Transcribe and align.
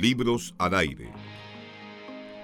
Libros 0.00 0.54
al 0.58 0.74
aire. 0.74 1.10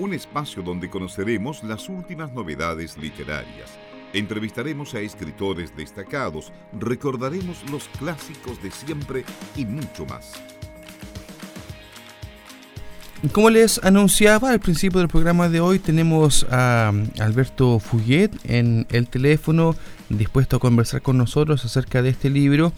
Un 0.01 0.13
espacio 0.13 0.61
donde 0.61 0.91
conoceremos 0.91 1.63
las 1.63 1.89
últimas 1.89 2.33
novedades 2.33 2.99
literarias. 2.99 3.71
Entrevistaremos 4.13 4.93
a 4.95 5.01
escritores 5.01 5.77
destacados, 5.77 6.53
recordaremos 6.73 7.59
los 7.71 7.85
clásicos 8.01 8.61
de 8.61 8.73
siempre 8.73 9.25
y 9.55 9.65
mucho 9.67 10.05
más. 10.05 10.33
Como 13.31 13.51
les 13.51 13.83
anunciaba 13.85 14.51
al 14.51 14.59
principio 14.59 14.99
del 14.99 15.09
programa 15.09 15.49
de 15.49 15.61
hoy, 15.61 15.79
tenemos 15.79 16.45
a 16.51 16.93
Alberto 17.21 17.79
Fuyet 17.79 18.33
en 18.43 18.89
el 18.91 19.07
teléfono, 19.07 19.77
dispuesto 20.09 20.57
a 20.57 20.61
conversar 20.61 21.03
con 21.03 21.19
nosotros 21.19 21.65
acerca 21.65 22.03
de 22.03 22.09
este 22.09 22.31
libro 22.31 22.73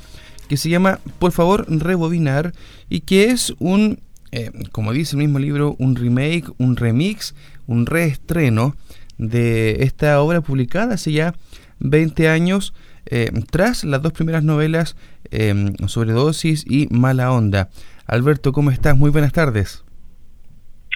que 0.49 0.57
se 0.57 0.69
llama 0.69 1.01
Por 1.19 1.33
favor 1.33 1.67
rebobinar 1.69 2.53
y 2.89 3.01
que 3.01 3.31
es 3.31 3.55
un, 3.59 4.01
eh, 4.33 4.51
como 4.73 4.93
dice 4.93 5.17
el 5.17 5.19
mismo 5.19 5.39
libro, 5.39 5.77
un 5.79 5.97
remake, 5.97 6.45
un 6.59 6.77
remix, 6.77 7.35
un 7.67 7.87
reestreno 7.87 8.75
de 9.19 9.83
esta 9.83 10.21
obra 10.21 10.41
publicada 10.41 10.95
hace 10.95 11.13
ya 11.13 11.35
20 11.81 12.29
años 12.29 12.75
eh, 13.07 13.31
tras 13.51 13.85
las 13.85 14.03
dos 14.03 14.13
primeras 14.13 14.43
novelas 14.43 14.97
eh, 15.31 15.55
Sobredosis 15.87 16.65
y 16.69 16.89
Mala 16.91 17.33
Onda. 17.33 17.69
Alberto, 18.07 18.53
¿cómo 18.53 18.71
estás? 18.71 18.97
Muy 18.97 19.11
buenas 19.11 19.33
tardes. 19.33 19.85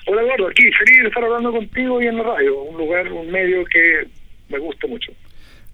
Hola 0.07 0.23
Eduardo, 0.23 0.49
aquí 0.49 0.71
feliz 0.73 1.03
de 1.03 1.09
estar 1.09 1.23
hablando 1.25 1.53
contigo 1.53 2.03
y 2.03 2.07
en 2.07 2.17
la 2.17 2.25
radio, 2.25 2.63
un 2.63 2.79
lugar, 2.79 3.13
un 3.13 3.31
medio 3.31 3.65
que 3.67 4.09
me 4.49 4.59
gusta 4.59 4.87
mucho. 4.87 5.13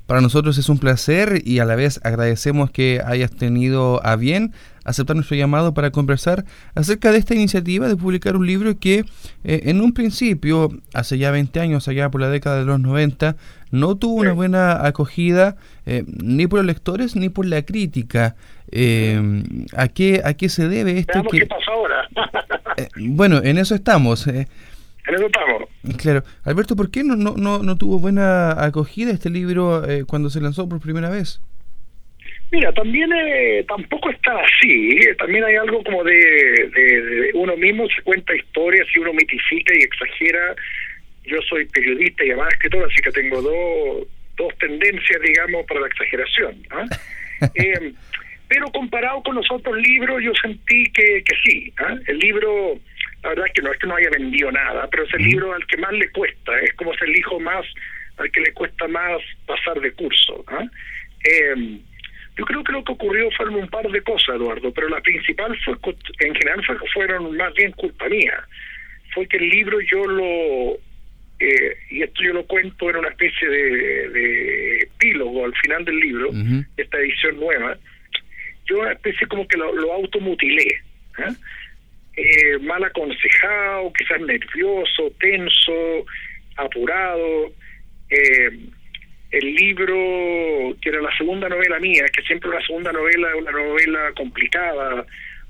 Para 0.06 0.20
nosotros 0.20 0.56
es 0.56 0.68
un 0.68 0.78
placer 0.78 1.42
y 1.44 1.58
a 1.58 1.64
la 1.64 1.74
vez 1.74 2.00
agradecemos 2.04 2.70
que 2.70 3.02
hayas 3.04 3.32
tenido 3.32 4.04
a 4.06 4.14
bien 4.14 4.52
aceptar 4.84 5.16
nuestro 5.16 5.36
llamado 5.36 5.74
para 5.74 5.90
conversar 5.90 6.44
acerca 6.76 7.10
de 7.10 7.18
esta 7.18 7.34
iniciativa 7.34 7.88
de 7.88 7.96
publicar 7.96 8.36
un 8.36 8.46
libro 8.46 8.78
que 8.78 9.04
eh, 9.42 9.62
en 9.64 9.80
un 9.80 9.92
principio, 9.92 10.70
hace 10.94 11.18
ya 11.18 11.32
20 11.32 11.58
años, 11.58 11.88
allá 11.88 12.08
por 12.08 12.20
la 12.20 12.30
década 12.30 12.60
de 12.60 12.66
los 12.66 12.78
90, 12.78 13.34
no 13.72 13.96
tuvo 13.96 14.20
una 14.20 14.32
buena 14.32 14.86
acogida 14.86 15.56
eh, 15.86 16.04
ni 16.06 16.46
por 16.46 16.60
los 16.60 16.66
lectores 16.66 17.16
ni 17.16 17.28
por 17.28 17.44
la 17.44 17.62
crítica. 17.62 18.36
Eh, 18.70 19.42
¿a, 19.76 19.88
qué, 19.88 20.22
¿A 20.24 20.34
qué 20.34 20.48
se 20.48 20.68
debe 20.68 20.98
esto? 20.98 21.20
Que, 21.24 21.40
qué 21.40 21.46
pasa 21.46 21.72
ahora. 21.72 22.08
bueno, 22.96 23.40
en 23.42 23.58
eso 23.58 23.74
estamos. 23.74 24.28
En 25.06 25.96
Claro. 25.96 26.22
Alberto, 26.44 26.74
¿por 26.74 26.90
qué 26.90 27.04
no, 27.04 27.14
no, 27.14 27.62
no, 27.62 27.76
tuvo 27.76 27.98
buena 27.98 28.64
acogida 28.64 29.12
este 29.12 29.30
libro 29.30 29.88
eh, 29.88 30.04
cuando 30.04 30.30
se 30.30 30.40
lanzó 30.40 30.68
por 30.68 30.80
primera 30.80 31.10
vez? 31.10 31.40
Mira, 32.50 32.72
también 32.72 33.10
eh, 33.12 33.64
tampoco 33.68 34.10
está 34.10 34.32
así. 34.32 34.98
Eh, 34.98 35.14
también 35.16 35.44
hay 35.44 35.56
algo 35.56 35.82
como 35.84 36.02
de, 36.02 36.12
de, 36.12 37.30
uno 37.34 37.56
mismo 37.56 37.86
se 37.88 38.02
cuenta 38.02 38.34
historias 38.34 38.86
y 38.94 38.98
uno 38.98 39.12
mitifica 39.12 39.74
y 39.74 39.82
exagera. 39.82 40.54
Yo 41.24 41.38
soy 41.48 41.66
periodista 41.66 42.24
y 42.24 42.30
además 42.30 42.52
escritor, 42.54 42.84
así 42.84 43.02
que 43.02 43.10
tengo 43.10 43.42
dos, 43.42 44.08
dos 44.36 44.58
tendencias, 44.58 45.20
digamos, 45.22 45.66
para 45.66 45.80
la 45.80 45.86
exageración. 45.88 46.56
¿ah? 46.70 46.84
pero 48.48 48.70
comparado 48.70 49.22
con 49.22 49.34
los 49.34 49.50
otros 49.50 49.76
libros, 49.76 50.22
yo 50.22 50.32
sentí 50.40 50.84
que, 50.92 51.22
que 51.24 51.34
sí. 51.44 51.72
¿ah? 51.78 51.96
El 52.06 52.18
libro 52.18 52.78
la 53.26 53.30
verdad 53.30 53.46
es 53.48 53.52
que 53.54 53.62
no 53.62 53.72
es 53.72 53.78
que 53.80 53.86
no 53.88 53.96
haya 53.96 54.10
vendido 54.10 54.52
nada, 54.52 54.86
pero 54.88 55.02
es 55.02 55.12
el 55.14 55.24
libro 55.24 55.52
al 55.52 55.66
que 55.66 55.76
más 55.78 55.92
le 55.92 56.08
cuesta, 56.10 56.56
es 56.60 56.72
como 56.74 56.94
ser 56.94 57.08
el 57.08 57.18
hijo 57.18 57.40
más 57.40 57.66
al 58.18 58.30
que 58.30 58.40
le 58.40 58.52
cuesta 58.52 58.86
más 58.86 59.20
pasar 59.46 59.80
de 59.80 59.90
curso. 59.94 60.44
¿ah? 60.46 60.64
Eh, 61.24 61.80
yo 62.36 62.44
creo 62.44 62.62
que 62.62 62.70
lo 62.70 62.84
que 62.84 62.92
ocurrió 62.92 63.28
fueron 63.32 63.56
un 63.56 63.68
par 63.68 63.84
de 63.90 64.00
cosas, 64.02 64.36
Eduardo, 64.36 64.72
pero 64.72 64.88
la 64.88 65.00
principal 65.00 65.58
fue, 65.64 65.74
en 66.20 66.34
general 66.36 66.64
fue, 66.64 66.76
fueron 66.94 67.36
más 67.36 67.52
bien 67.54 67.72
culpa 67.72 68.08
mía. 68.08 68.44
Fue 69.12 69.26
que 69.26 69.38
el 69.38 69.48
libro 69.48 69.80
yo 69.80 70.06
lo, 70.06 70.74
eh, 71.40 71.76
y 71.90 72.02
esto 72.02 72.22
yo 72.22 72.32
lo 72.32 72.46
cuento 72.46 72.90
en 72.90 72.96
una 72.96 73.08
especie 73.08 73.48
de, 73.48 74.78
epílogo 74.82 75.46
al 75.46 75.54
final 75.56 75.84
del 75.84 75.98
libro, 75.98 76.30
esta 76.76 76.98
edición 76.98 77.40
nueva, 77.40 77.76
yo 78.66 78.78
una 78.78 78.92
especie 78.92 79.26
como 79.26 79.48
que 79.48 79.56
lo, 79.56 79.74
lo 79.74 79.92
automutilé. 79.94 80.80
¿eh? 81.18 81.34
Eh, 82.16 82.58
mal 82.60 82.82
aconsejado, 82.82 83.92
quizás 83.92 84.20
nervioso, 84.20 85.12
tenso, 85.20 86.06
apurado. 86.56 87.52
Eh, 88.08 88.50
el 89.30 89.54
libro, 89.54 90.76
que 90.80 90.88
era 90.88 91.02
la 91.02 91.14
segunda 91.16 91.48
novela 91.48 91.78
mía, 91.78 92.04
que 92.12 92.22
siempre 92.22 92.48
una 92.48 92.64
segunda 92.64 92.92
novela 92.92 93.28
es 93.28 93.34
una 93.34 93.50
novela 93.52 94.12
complicada, 94.16 95.04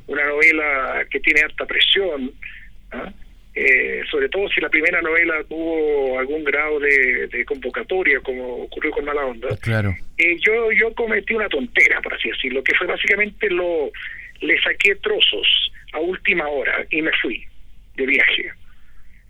una 0.06 0.24
novela 0.24 1.04
que 1.10 1.20
tiene 1.20 1.42
alta 1.42 1.66
presión, 1.66 2.32
¿ah? 2.90 3.12
eh, 3.54 4.02
sobre 4.10 4.28
todo 4.28 4.48
si 4.48 4.60
la 4.60 4.68
primera 4.68 5.00
novela 5.02 5.44
tuvo 5.48 6.18
algún 6.18 6.42
grado 6.42 6.80
de, 6.80 7.44
convocatoria, 7.46 8.20
como 8.20 8.64
ocurrió 8.64 8.90
con 8.90 9.04
Mala 9.04 9.24
Onda. 9.24 9.56
Claro. 9.60 9.94
Eh, 10.18 10.36
yo, 10.40 10.72
yo 10.72 10.92
cometí 10.94 11.34
una 11.34 11.48
tontera, 11.48 12.00
por 12.00 12.14
así 12.14 12.30
decirlo, 12.30 12.64
que 12.64 12.74
fue 12.74 12.86
básicamente 12.86 13.48
lo 13.50 13.90
le 14.40 14.60
saqué 14.60 14.96
trozos 14.96 15.72
a 15.96 16.00
última 16.00 16.46
hora 16.46 16.86
y 16.90 17.02
me 17.02 17.10
fui 17.22 17.42
de 17.96 18.06
viaje. 18.06 18.52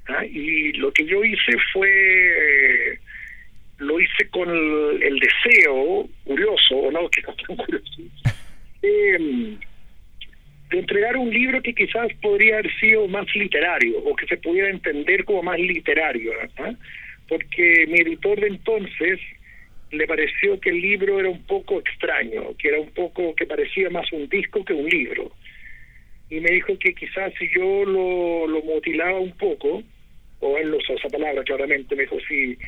¿ah? 0.08 0.24
Y 0.24 0.72
lo 0.72 0.92
que 0.92 1.06
yo 1.06 1.24
hice 1.24 1.52
fue, 1.72 1.88
eh, 1.88 2.98
lo 3.78 4.00
hice 4.00 4.28
con 4.30 4.48
el, 4.50 5.18
deseo, 5.20 6.08
curioso, 6.24 6.76
o 6.76 6.90
no, 6.90 7.08
que 7.08 7.22
no 7.22 7.34
tan 7.34 7.56
curioso, 7.56 8.02
em, 8.82 9.58
de 10.70 10.78
entregar 10.78 11.16
un 11.16 11.30
libro 11.30 11.62
que 11.62 11.74
quizás 11.74 12.08
podría 12.20 12.58
haber 12.58 12.74
sido 12.80 13.06
más 13.06 13.26
literario 13.36 13.98
o 13.98 14.16
que 14.16 14.26
se 14.26 14.36
pudiera 14.36 14.68
entender 14.68 15.24
como 15.24 15.42
más 15.44 15.58
literario. 15.58 16.32
¿ah? 16.58 16.74
Porque 17.28 17.86
mi 17.88 18.00
editor 18.00 18.40
de 18.40 18.48
entonces 18.48 19.20
le 19.92 20.06
pareció 20.06 20.58
que 20.58 20.70
el 20.70 20.80
libro 20.80 21.20
era 21.20 21.28
un 21.28 21.42
poco 21.44 21.78
extraño, 21.78 22.56
que 22.58 22.68
era 22.68 22.80
un 22.80 22.90
poco, 22.90 23.34
que 23.36 23.46
parecía 23.46 23.88
más 23.90 24.10
un 24.12 24.28
disco 24.28 24.64
que 24.64 24.72
un 24.72 24.88
libro. 24.88 25.30
Y 26.28 26.40
me 26.40 26.50
dijo 26.50 26.78
que 26.78 26.94
quizás 26.94 27.32
si 27.38 27.48
yo 27.54 27.84
lo, 27.84 28.46
lo 28.48 28.62
mutilaba 28.62 29.18
un 29.18 29.36
poco, 29.36 29.82
o 30.40 30.58
él 30.58 30.70
lo 30.70 30.78
usó 30.78 30.94
esa 30.94 31.08
palabra 31.08 31.42
claramente, 31.44 31.94
me 31.94 32.02
dijo 32.02 32.18
si, 32.28 32.58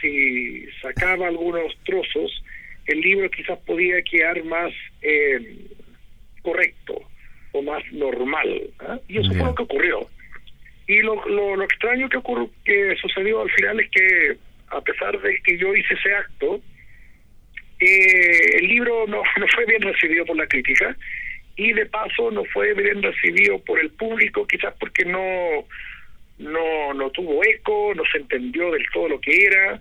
si 0.00 0.66
sacaba 0.80 1.28
algunos 1.28 1.76
trozos, 1.84 2.42
el 2.86 3.00
libro 3.00 3.30
quizás 3.30 3.58
podía 3.60 4.00
quedar 4.02 4.42
más 4.44 4.72
eh, 5.02 5.56
correcto 6.42 7.02
o 7.52 7.62
más 7.62 7.82
normal. 7.92 8.70
¿ah? 8.80 8.98
Y 9.08 9.18
eso 9.18 9.30
fue 9.30 9.44
lo 9.44 9.54
que 9.54 9.62
ocurrió. 9.62 10.08
Y 10.86 11.02
lo, 11.02 11.24
lo, 11.28 11.56
lo 11.56 11.64
extraño 11.64 12.08
que, 12.08 12.16
ocurrió, 12.16 12.50
que 12.64 12.96
sucedió 13.00 13.42
al 13.42 13.50
final 13.50 13.80
es 13.80 13.90
que 13.90 14.36
a 14.68 14.80
pesar 14.80 15.20
de 15.20 15.36
que 15.42 15.58
yo 15.58 15.74
hice 15.74 15.94
ese 15.94 16.14
acto, 16.14 16.60
eh, 17.80 18.58
el 18.58 18.68
libro 18.68 19.06
no, 19.06 19.22
no 19.36 19.46
fue 19.54 19.66
bien 19.66 19.82
recibido 19.82 20.24
por 20.24 20.36
la 20.36 20.46
crítica 20.46 20.96
y 21.60 21.74
de 21.74 21.84
paso 21.84 22.30
no 22.30 22.42
fue 22.46 22.72
bien 22.72 23.02
recibido 23.02 23.58
por 23.58 23.78
el 23.78 23.90
público, 23.90 24.46
quizás 24.46 24.72
porque 24.80 25.04
no, 25.04 25.20
no, 26.38 26.94
no 26.94 27.10
tuvo 27.10 27.44
eco, 27.44 27.92
no 27.94 28.02
se 28.10 28.16
entendió 28.16 28.70
del 28.70 28.86
todo 28.94 29.10
lo 29.10 29.20
que 29.20 29.44
era. 29.44 29.78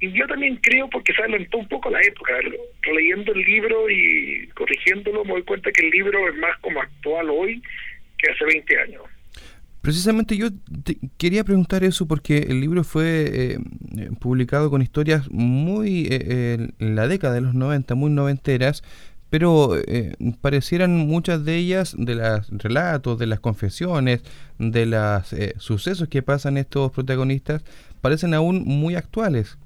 Y 0.00 0.12
yo 0.12 0.26
también 0.26 0.56
creo, 0.62 0.88
porque 0.88 1.12
se 1.12 1.20
adelantó 1.20 1.58
un 1.58 1.68
poco 1.68 1.90
la 1.90 2.00
época, 2.00 2.32
leyendo 2.90 3.32
el 3.34 3.40
libro 3.42 3.90
y 3.90 4.48
corrigiéndolo, 4.54 5.26
me 5.26 5.32
doy 5.32 5.42
cuenta 5.42 5.70
que 5.72 5.84
el 5.84 5.90
libro 5.90 6.26
es 6.26 6.36
más 6.36 6.56
como 6.60 6.80
actual 6.80 7.28
hoy 7.28 7.62
que 8.16 8.32
hace 8.32 8.46
20 8.46 8.80
años. 8.80 9.02
Precisamente 9.82 10.38
yo 10.38 10.48
quería 11.18 11.44
preguntar 11.44 11.84
eso 11.84 12.08
porque 12.08 12.38
el 12.38 12.62
libro 12.62 12.82
fue 12.82 13.52
eh, 13.52 13.58
publicado 14.18 14.70
con 14.70 14.80
historias 14.80 15.30
muy 15.30 16.08
eh, 16.10 16.70
en 16.78 16.96
la 16.96 17.06
década 17.08 17.34
de 17.34 17.42
los 17.42 17.52
90, 17.52 17.94
muy 17.94 18.10
noventeras, 18.10 18.82
pero 19.34 19.76
eh, 19.88 20.12
parecieran 20.40 20.92
muchas 20.94 21.44
de 21.44 21.56
ellas, 21.56 21.96
de 21.98 22.14
los 22.14 22.48
relatos, 22.62 23.18
de 23.18 23.26
las 23.26 23.40
confesiones, 23.40 24.22
de 24.60 24.86
los 24.86 25.34
sucesos 25.58 26.08
que 26.08 26.22
pasan 26.22 26.56
estos 26.56 26.92
protagonistas, 26.92 27.64
parecen 28.00 28.32
aún 28.32 28.62
muy 28.64 28.94
actuales. 28.94 29.58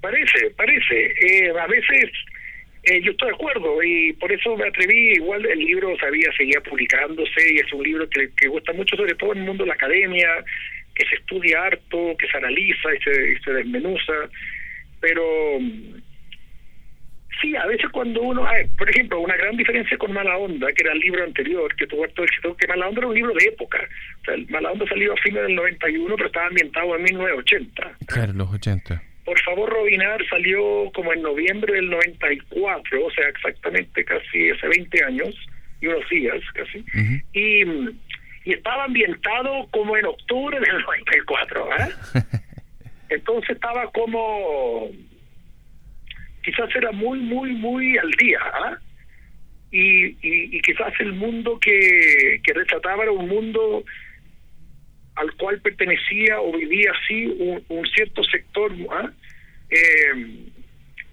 Parece, 0.00 0.50
parece. 0.56 1.14
a 1.56 1.66
veces 1.68 2.10
eh, 2.82 3.00
yo 3.00 3.12
estoy 3.12 3.28
de 3.28 3.34
acuerdo 3.36 3.80
y 3.80 4.12
por 4.14 4.32
eso 4.32 4.56
me 4.56 4.66
atreví, 4.66 5.12
igual 5.12 5.46
el 5.46 5.60
libro 5.60 5.96
sabía, 6.00 6.32
seguía 6.36 6.60
publicándose 6.68 7.54
y 7.54 7.58
es 7.58 7.72
un 7.72 7.84
libro 7.84 8.08
que, 8.08 8.48
gusta 8.48 8.72
mucho 8.72 8.96
sobre 8.96 9.14
todo 9.14 9.34
en 9.34 9.38
el 9.38 9.44
mundo 9.44 9.62
de 9.62 9.68
la 9.68 9.74
academia, 9.74 10.26
que 10.96 11.06
se 11.06 11.14
estudia 11.14 11.62
harto, 11.62 12.16
que 12.18 12.26
se 12.26 12.38
analiza 12.38 12.92
y 12.92 13.02
se, 13.04 13.38
se 13.38 13.52
desmenuza, 13.52 14.14
pero 14.98 15.60
sí, 17.42 17.54
a 17.56 17.66
veces 17.66 17.90
cuando 17.90 18.22
uno, 18.22 18.46
por 18.78 18.88
ejemplo, 18.88 19.20
una 19.20 19.36
gran 19.36 19.56
diferencia 19.56 19.98
con 19.98 20.12
Mala 20.12 20.38
Onda, 20.38 20.72
que 20.72 20.82
era 20.82 20.92
el 20.92 21.00
libro 21.00 21.24
anterior, 21.24 21.74
que 21.76 21.86
tuvo 21.86 22.04
harto 22.04 22.24
éxito, 22.24 22.56
que 22.56 22.66
Mala 22.68 22.88
Onda 22.88 23.00
era 23.00 23.08
un 23.08 23.14
libro 23.14 23.34
de 23.34 23.44
época. 23.46 23.78
O 24.22 24.24
sea, 24.24 24.34
Mala 24.48 24.72
Onda 24.72 24.86
salió 24.88 25.12
a 25.12 25.16
fines 25.16 25.42
del 25.42 25.56
91, 25.56 26.14
pero 26.16 26.26
estaba 26.28 26.46
ambientado 26.46 26.96
en 26.96 27.02
1980. 27.02 27.92
Claro, 28.06 28.32
los 28.32 28.50
80. 28.54 29.02
Por 29.24 29.40
favor, 29.42 29.70
Robinar 29.70 30.24
salió 30.28 30.90
como 30.94 31.12
en 31.12 31.22
noviembre 31.22 31.74
del 31.74 31.90
94, 31.90 33.06
o 33.06 33.10
sea, 33.10 33.28
exactamente 33.28 34.04
casi 34.04 34.50
hace 34.50 34.68
20 34.68 35.04
años. 35.04 35.34
y 35.80 35.86
unos 35.88 36.08
días 36.08 36.40
casi. 36.54 36.84
y, 37.32 37.62
y 38.44 38.52
estaba 38.52 38.84
ambientado 38.84 39.68
como 39.70 39.96
en 39.96 40.06
octubre 40.06 40.58
del 40.58 40.80
94. 40.82 41.68
¿eh? 41.76 41.92
Entonces 43.10 43.50
estaba 43.50 43.90
como, 43.92 44.90
quizás 46.42 46.74
era 46.74 46.92
muy, 46.92 47.18
muy, 47.20 47.52
muy 47.52 47.96
al 47.98 48.10
día. 48.12 48.38
¿ah? 48.42 48.78
Y, 49.70 50.60
quizás 50.60 50.92
el 51.00 51.12
mundo 51.14 51.58
que, 51.58 52.40
que 52.42 52.52
retrataba 52.52 53.04
era 53.04 53.12
un 53.12 53.28
mundo 53.28 53.84
al 55.16 55.32
cual 55.34 55.60
pertenecía 55.60 56.40
o 56.40 56.56
vivía 56.56 56.92
así 57.02 57.26
un, 57.26 57.86
cierto 57.94 58.22
sector 58.24 58.72
¿ah? 58.90 59.10
eh, 59.70 60.50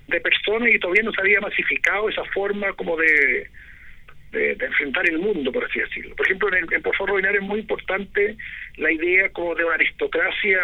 de 0.08 0.22
personas 0.22 0.70
y 0.70 0.80
todavía 0.80 1.04
no 1.04 1.12
se 1.12 1.22
había 1.22 1.42
masificado 1.42 2.10
esa 2.10 2.24
forma 2.26 2.72
como 2.74 2.98
de, 2.98 3.50
de, 4.32 4.52
enfrentar 4.66 5.08
el 5.08 5.20
mundo, 5.20 5.52
por 5.52 5.66
así 5.66 5.80
decirlo. 5.80 6.16
Por 6.16 6.26
ejemplo, 6.26 6.56
en, 6.56 6.72
en 6.72 6.82
Por 6.82 6.96
favor 6.96 7.24
es 7.24 7.42
muy 7.42 7.60
importante 7.60 8.38
la 8.78 8.92
idea 8.92 9.30
como 9.30 9.56
de 9.56 9.66
una 9.66 9.76
aristocracia 9.76 10.60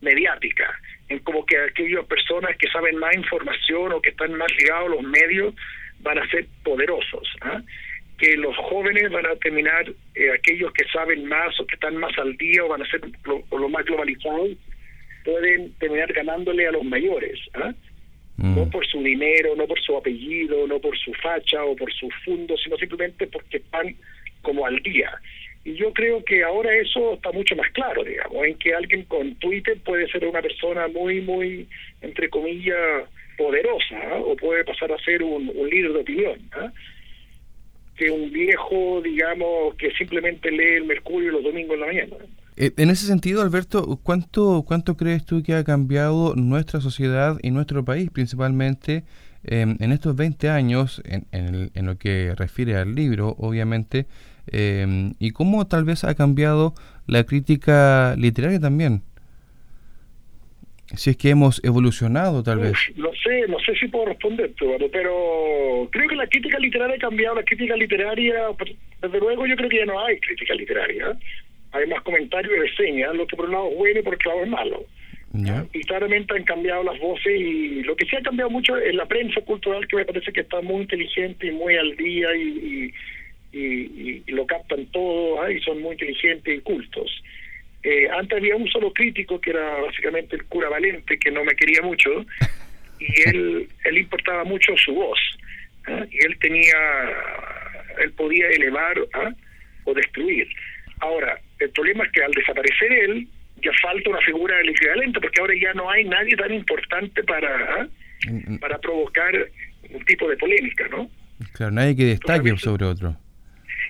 mediática, 0.00 0.78
en 1.08 1.18
como 1.20 1.44
que 1.44 1.58
aquellas 1.58 2.04
personas 2.06 2.56
que 2.56 2.68
saben 2.68 2.96
más 2.98 3.14
información 3.14 3.92
o 3.92 4.00
que 4.00 4.10
están 4.10 4.34
más 4.34 4.48
ligados 4.58 4.86
a 4.86 4.94
los 4.94 5.02
medios 5.02 5.54
van 6.00 6.18
a 6.18 6.28
ser 6.28 6.46
poderosos. 6.62 7.28
¿ah? 7.42 7.60
que 8.18 8.36
los 8.36 8.56
jóvenes 8.56 9.10
van 9.10 9.26
a 9.26 9.36
terminar, 9.36 9.92
eh, 10.14 10.30
aquellos 10.32 10.72
que 10.72 10.84
saben 10.86 11.26
más 11.26 11.58
o 11.60 11.66
que 11.66 11.74
están 11.74 11.96
más 11.96 12.16
al 12.18 12.36
día 12.36 12.64
o 12.64 12.68
van 12.68 12.82
a 12.82 12.86
ser 12.86 13.00
lo, 13.24 13.68
más 13.68 13.84
globalizados, 13.84 14.50
pueden 15.24 15.72
terminar 15.74 16.12
ganándole 16.12 16.66
a 16.66 16.72
los 16.72 16.84
mayores. 16.84 17.38
¿ah? 17.54 17.72
No 18.36 18.66
mm. 18.66 18.70
por 18.70 18.86
su 18.86 19.02
dinero, 19.02 19.54
no 19.56 19.66
por 19.66 19.80
su 19.80 19.96
apellido, 19.96 20.66
no 20.66 20.78
por 20.78 20.96
su 20.98 21.12
facha 21.14 21.64
o 21.64 21.74
por 21.74 21.92
su 21.92 22.08
fondo, 22.24 22.56
sino 22.56 22.76
simplemente 22.76 23.26
porque 23.26 23.58
están 23.58 23.96
como 24.42 24.66
al 24.66 24.80
día. 24.80 25.10
Y 25.64 25.74
yo 25.74 25.92
creo 25.92 26.22
que 26.24 26.44
ahora 26.44 26.76
eso 26.76 27.14
está 27.14 27.32
mucho 27.32 27.56
más 27.56 27.70
claro, 27.72 28.04
digamos, 28.04 28.44
en 28.44 28.58
que 28.58 28.74
alguien 28.74 29.04
con 29.04 29.34
Twitter 29.36 29.78
puede 29.82 30.06
ser 30.08 30.26
una 30.26 30.42
persona 30.42 30.88
muy, 30.88 31.22
muy, 31.22 31.66
entre 32.02 32.28
comillas, 32.28 33.08
poderosa, 33.38 33.96
¿ah? 34.12 34.18
o 34.18 34.36
puede 34.36 34.64
pasar 34.64 34.92
a 34.92 34.98
ser 34.98 35.22
un, 35.22 35.46
líder 35.70 35.92
de 35.92 36.00
opinión. 36.00 36.38
¿ah? 36.52 36.70
que 37.96 38.10
un 38.10 38.32
viejo, 38.32 39.00
digamos, 39.02 39.76
que 39.76 39.92
simplemente 39.92 40.50
lee 40.50 40.78
el 40.78 40.84
Mercurio 40.84 41.30
los 41.30 41.44
domingos 41.44 41.74
en 41.74 41.80
la 41.80 41.86
mañana. 41.86 42.16
Eh, 42.56 42.72
en 42.76 42.90
ese 42.90 43.06
sentido, 43.06 43.40
Alberto, 43.42 44.00
¿cuánto, 44.02 44.64
¿cuánto 44.66 44.96
crees 44.96 45.24
tú 45.24 45.42
que 45.42 45.54
ha 45.54 45.64
cambiado 45.64 46.34
nuestra 46.36 46.80
sociedad 46.80 47.38
y 47.42 47.50
nuestro 47.50 47.84
país, 47.84 48.10
principalmente 48.10 49.04
em, 49.44 49.76
en 49.80 49.92
estos 49.92 50.16
20 50.16 50.48
años, 50.48 51.02
en, 51.04 51.26
en, 51.32 51.86
lo 51.86 51.96
que 51.96 52.34
refiere 52.36 52.76
al 52.76 52.94
libro, 52.94 53.34
obviamente, 53.38 54.06
em, 54.50 55.14
y 55.18 55.30
cómo 55.30 55.66
tal 55.66 55.84
vez 55.84 56.04
ha 56.04 56.14
cambiado 56.14 56.74
la 57.06 57.24
crítica 57.24 58.14
literaria 58.16 58.60
también? 58.60 59.02
si 60.96 61.10
es 61.10 61.16
que 61.16 61.30
hemos 61.30 61.62
evolucionado 61.64 62.42
tal 62.42 62.58
vez. 62.58 62.74
No 62.96 63.10
sé, 63.14 63.46
no 63.48 63.58
sé 63.60 63.74
si 63.76 63.88
puedo 63.88 64.06
responder, 64.06 64.52
pero 64.92 65.88
creo 65.90 66.08
que 66.08 66.16
la 66.16 66.26
crítica 66.26 66.58
literaria 66.58 66.96
ha 66.96 66.98
cambiado, 66.98 67.36
la 67.36 67.42
crítica 67.42 67.76
literaria, 67.76 68.34
desde 69.02 69.18
luego 69.18 69.46
yo 69.46 69.56
creo 69.56 69.68
que 69.68 69.78
ya 69.78 69.86
no 69.86 70.04
hay 70.04 70.18
crítica 70.20 70.54
literaria, 70.54 71.16
hay 71.72 71.86
más 71.88 72.02
comentarios 72.02 72.52
y 72.56 72.60
reseñas, 72.60 73.14
lo 73.14 73.26
que 73.26 73.36
por 73.36 73.46
un 73.46 73.52
lado 73.52 73.70
es 73.70 73.76
bueno 73.76 74.00
y 74.00 74.02
por 74.02 74.14
otro 74.14 74.30
lado 74.30 74.44
es 74.44 74.50
malo. 74.50 74.84
Y 75.72 75.80
claramente 75.80 76.32
han 76.32 76.44
cambiado 76.44 76.84
las 76.84 76.96
voces 77.00 77.40
y 77.40 77.82
lo 77.82 77.96
que 77.96 78.06
sí 78.06 78.14
ha 78.14 78.22
cambiado 78.22 78.50
mucho 78.50 78.76
es 78.76 78.94
la 78.94 79.06
prensa 79.06 79.40
cultural 79.40 79.84
que 79.88 79.96
me 79.96 80.04
parece 80.04 80.32
que 80.32 80.42
está 80.42 80.60
muy 80.60 80.82
inteligente 80.82 81.48
y 81.48 81.50
muy 81.50 81.74
al 81.74 81.96
día 81.96 82.28
y, 82.36 82.40
y, 82.40 82.94
y, 83.54 84.22
lo 84.32 84.46
captan 84.46 84.86
todo 84.86 85.42
¿ah? 85.42 85.50
y 85.50 85.60
son 85.60 85.80
muy 85.80 85.92
inteligentes 85.92 86.58
y 86.58 86.60
cultos. 86.60 87.22
Eh, 87.82 88.08
antes 88.10 88.38
había 88.38 88.56
un 88.56 88.66
solo 88.68 88.92
crítico 88.92 89.40
que 89.40 89.50
era 89.50 89.80
básicamente 89.80 90.36
el 90.36 90.44
cura 90.46 90.68
Valente, 90.68 91.18
que 91.18 91.30
no 91.30 91.44
me 91.44 91.54
quería 91.54 91.82
mucho, 91.82 92.10
y 92.98 93.22
él, 93.28 93.68
él 93.84 93.98
importaba 93.98 94.44
mucho 94.44 94.76
su 94.76 94.94
voz. 94.94 95.18
¿ah? 95.86 96.04
Y 96.10 96.24
él 96.24 96.38
tenía, 96.40 96.76
él 98.02 98.12
podía 98.12 98.48
elevar 98.48 98.96
¿ah? 99.12 99.32
o 99.84 99.94
destruir. 99.94 100.48
Ahora, 101.00 101.38
el 101.58 101.70
problema 101.70 102.04
es 102.04 102.12
que 102.12 102.22
al 102.22 102.32
desaparecer 102.32 102.92
él, 102.92 103.28
ya 103.62 103.70
falta 103.82 104.10
una 104.10 104.20
figura 104.20 104.56
del 104.56 104.70
equivalente, 104.70 105.20
porque 105.20 105.40
ahora 105.40 105.54
ya 105.60 105.72
no 105.74 105.90
hay 105.90 106.04
nadie 106.04 106.36
tan 106.36 106.52
importante 106.52 107.22
para, 107.22 107.80
¿ah? 107.80 107.88
mm, 108.28 108.54
mm. 108.54 108.58
para 108.58 108.78
provocar 108.78 109.32
un 109.90 110.04
tipo 110.06 110.28
de 110.28 110.36
polémica, 110.36 110.88
¿no? 110.88 111.10
Claro, 111.52 111.72
nadie 111.72 111.96
que 111.96 112.04
destaque 112.04 112.56
sobre 112.56 112.86
otro. 112.86 113.16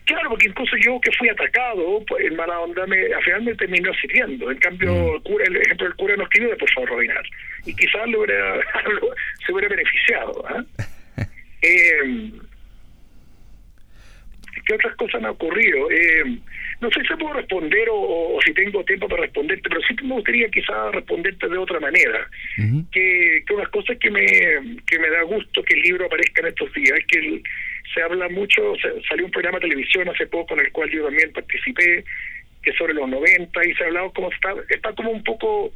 Claro, 0.04 0.30
porque 0.30 0.48
incluso 0.48 0.76
yo 0.76 1.00
que 1.00 1.10
fui 1.12 1.28
atacado 1.30 2.04
pues, 2.06 2.26
en 2.26 2.36
mala 2.36 2.60
onda, 2.60 2.86
me, 2.86 3.06
al 3.12 3.22
final 3.22 3.42
me 3.42 3.54
terminó 3.54 3.92
sirviendo. 3.94 4.50
En 4.50 4.58
cambio, 4.58 4.92
mm. 4.92 5.14
el, 5.14 5.22
cura, 5.22 5.44
el 5.46 5.56
ejemplo 5.56 5.86
del 5.86 5.96
cura 5.96 6.16
no 6.16 6.24
escribió 6.24 6.56
por 6.58 6.70
favor 6.72 6.90
Robinar. 6.90 7.24
Y 7.64 7.74
quizás 7.74 8.06
lo 8.08 8.20
hubiera, 8.20 8.60
se 9.46 9.52
hubiera 9.52 9.68
beneficiado. 9.68 10.44
¿ah? 10.48 10.64
eh, 11.62 12.30
¿Qué 14.66 14.74
otras 14.74 14.94
cosas 14.96 15.16
han 15.16 15.26
ocurrido? 15.26 15.90
Eh, 15.90 16.38
no 16.80 16.90
sé 16.90 17.00
si 17.00 17.14
puedo 17.16 17.34
responder 17.34 17.88
o, 17.90 18.38
si 18.44 18.52
tengo 18.52 18.84
tiempo 18.84 19.08
para 19.08 19.22
responderte, 19.22 19.68
pero 19.68 19.80
sí 19.82 19.94
me 20.02 20.14
gustaría 20.14 20.48
quizás 20.48 20.92
responderte 20.92 21.48
de 21.48 21.58
otra 21.58 21.80
manera. 21.80 22.28
que, 22.92 23.42
que 23.46 23.54
unas 23.54 23.68
cosas 23.70 23.96
que 23.98 24.10
me, 24.10 24.26
que 24.86 24.98
me 24.98 25.08
da 25.08 25.22
gusto 25.22 25.62
que 25.62 25.74
el 25.74 25.82
libro 25.82 26.06
aparezca 26.06 26.42
en 26.42 26.48
estos 26.48 26.72
días 26.74 26.98
es 26.98 27.06
que 27.06 27.18
el, 27.18 27.42
se 27.92 28.02
habla 28.02 28.28
mucho, 28.28 28.74
salió 29.08 29.26
un 29.26 29.30
programa 29.30 29.58
de 29.58 29.68
televisión 29.68 30.08
hace 30.08 30.26
poco 30.26 30.54
en 30.54 30.60
el 30.60 30.72
cual 30.72 30.90
yo 30.90 31.04
también 31.04 31.32
participé, 31.32 32.04
que 32.62 32.70
es 32.70 32.76
sobre 32.76 32.94
los 32.94 33.08
90, 33.08 33.66
y 33.66 33.74
se 33.74 33.84
ha 33.84 33.86
hablado 33.86 34.12
como 34.12 34.32
está, 34.32 34.54
está 34.70 34.92
como 34.94 35.10
un 35.10 35.22
poco 35.22 35.72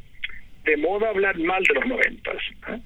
de 0.63 0.77
moda 0.77 1.09
hablar 1.09 1.37
mal 1.37 1.63
de 1.63 1.73
los 1.73 1.85
90. 1.85 2.31
¿ah? 2.63 2.79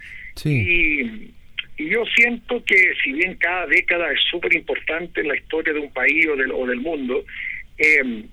Y, 0.46 1.32
y 1.78 1.90
yo 1.90 2.04
siento 2.16 2.64
que 2.66 2.94
si 3.04 3.14
bien 3.14 3.36
cada 3.36 3.66
década 3.68 4.12
es 4.12 4.20
súper 4.30 4.54
importante 4.54 5.22
en 5.22 5.30
la 5.30 5.36
historia 5.36 5.74
de 5.74 5.80
un 5.80 5.92
país 5.92 6.28
o 6.28 6.36
del, 6.36 6.52
o 6.52 6.66
del 6.68 6.80
mundo, 6.80 7.24
eh, 7.78 8.24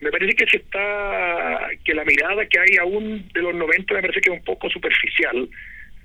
me 0.00 0.10
parece 0.10 0.34
que 0.34 0.46
se 0.46 0.56
está 0.58 1.68
que 1.84 1.94
la 1.94 2.04
mirada 2.04 2.46
que 2.46 2.58
hay 2.58 2.76
aún 2.76 3.28
de 3.32 3.42
los 3.42 3.54
90 3.54 3.94
me 3.94 4.02
parece 4.02 4.20
que 4.20 4.30
es 4.30 4.38
un 4.38 4.44
poco 4.44 4.68
superficial 4.68 5.48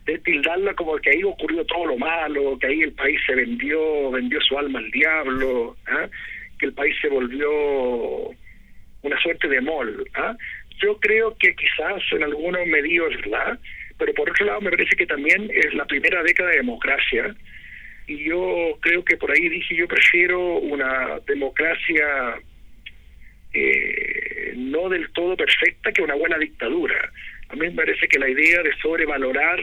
de 0.06 0.18
tildarla 0.20 0.74
como 0.74 0.98
que 0.98 1.12
ahí 1.12 1.24
ocurrió 1.24 1.66
todo 1.66 1.86
lo 1.86 1.98
malo, 1.98 2.58
que 2.60 2.68
ahí 2.68 2.82
el 2.82 2.94
país 2.94 3.20
se 3.26 3.36
vendió, 3.36 4.12
vendió 4.12 4.42
su 4.42 4.58
alma 4.58 4.80
al 4.80 4.90
diablo, 4.92 5.76
¿ah? 5.88 6.08
que 6.60 6.66
el 6.68 6.74
país 6.74 6.96
se 7.02 7.10
volvió 7.10 7.50
una 9.04 9.20
suerte 9.22 9.48
de 9.48 9.62
mol. 9.62 10.04
¿ah? 10.16 10.36
Yo 10.82 10.98
creo 11.00 11.36
que 11.38 11.56
quizás 11.56 12.02
en 12.12 12.24
algunos 12.24 12.66
medios 12.68 13.16
verdad, 13.18 13.60
pero 13.98 14.14
por 14.14 14.30
otro 14.30 14.46
lado 14.46 14.62
me 14.62 14.72
parece 14.72 14.96
que 14.96 15.06
también 15.06 15.50
es 15.54 15.74
la 15.76 15.86
primera 15.86 16.24
década 16.24 16.50
de 16.50 16.58
democracia 16.58 17.36
y 18.08 18.24
yo 18.24 18.78
creo 18.82 19.06
que 19.06 19.16
por 19.16 19.32
ahí 19.32 19.48
dije 19.48 19.76
yo 19.76 19.88
prefiero 19.88 20.58
una 20.58 21.20
democracia 21.28 22.40
eh, 23.54 24.54
no 24.56 24.90
del 24.90 25.12
todo 25.12 25.38
perfecta 25.38 25.92
que 25.92 26.02
una 26.02 26.16
buena 26.16 26.38
dictadura. 26.38 27.12
A 27.50 27.56
mí 27.56 27.68
me 27.68 27.72
parece 27.72 28.08
que 28.08 28.18
la 28.18 28.30
idea 28.30 28.64
de 28.64 28.74
sobrevalorar 28.82 29.60